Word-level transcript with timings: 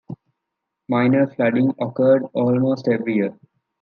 Minor 0.89 1.27
flooding 1.27 1.75
occurred 1.79 2.23
almost 2.33 2.87
every 2.87 3.13
year. 3.17 3.37